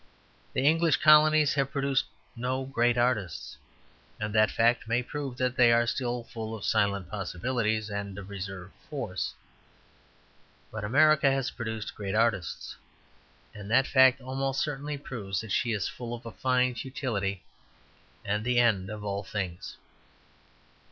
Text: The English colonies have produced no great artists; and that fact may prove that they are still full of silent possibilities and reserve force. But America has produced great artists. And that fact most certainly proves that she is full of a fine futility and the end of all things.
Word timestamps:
The 0.53 0.65
English 0.65 0.97
colonies 0.97 1.53
have 1.53 1.69
produced 1.71 2.05
no 2.35 2.65
great 2.65 2.97
artists; 2.97 3.55
and 4.19 4.33
that 4.33 4.49
fact 4.49 4.87
may 4.87 5.03
prove 5.03 5.37
that 5.37 5.55
they 5.57 5.71
are 5.71 5.85
still 5.85 6.23
full 6.23 6.55
of 6.55 6.65
silent 6.65 7.07
possibilities 7.07 7.87
and 7.87 8.17
reserve 8.27 8.71
force. 8.89 9.35
But 10.71 10.83
America 10.83 11.29
has 11.31 11.51
produced 11.51 11.93
great 11.93 12.15
artists. 12.15 12.75
And 13.53 13.69
that 13.69 13.85
fact 13.85 14.19
most 14.19 14.59
certainly 14.61 14.97
proves 14.97 15.39
that 15.41 15.51
she 15.51 15.71
is 15.71 15.87
full 15.87 16.15
of 16.15 16.25
a 16.25 16.31
fine 16.31 16.73
futility 16.73 17.43
and 18.25 18.43
the 18.43 18.57
end 18.57 18.89
of 18.89 19.03
all 19.05 19.21
things. 19.21 19.77